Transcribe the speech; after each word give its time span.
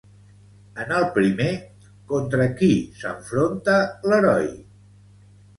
En 0.83 0.93
el 0.99 1.05
primer, 1.17 1.49
contra 2.13 2.49
qui 2.63 2.71
s'enfronta 3.03 3.79
l'heroi? 4.11 4.53